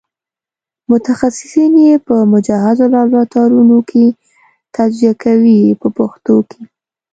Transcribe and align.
متخصصین 0.91 1.73
یې 1.85 1.93
په 2.07 2.15
مجهزو 2.33 2.85
لابراتوارونو 2.93 3.77
کې 3.89 4.05
تجزیه 4.75 5.13
کوي 5.23 5.59
په 5.81 5.87
پښتو 5.97 6.35
کې. 6.49 6.61